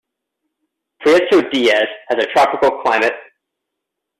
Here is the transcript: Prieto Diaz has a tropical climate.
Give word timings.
Prieto 0.99 1.43
Diaz 1.51 1.87
has 2.07 2.17
a 2.17 2.25
tropical 2.33 2.81
climate. 2.81 3.13